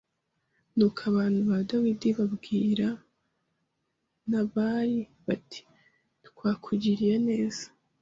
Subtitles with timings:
[0.75, 2.87] Nuko abantu ba Dawidi babwira
[4.29, 5.61] Nabali bati
[6.27, 7.65] twakugiriye neza